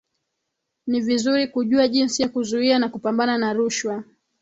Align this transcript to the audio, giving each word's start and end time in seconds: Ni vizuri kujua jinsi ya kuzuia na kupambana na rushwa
Ni 0.87 1.01
vizuri 1.01 1.47
kujua 1.47 1.87
jinsi 1.87 2.21
ya 2.21 2.29
kuzuia 2.29 2.79
na 2.79 2.89
kupambana 2.89 3.37
na 3.37 3.53
rushwa 3.53 4.03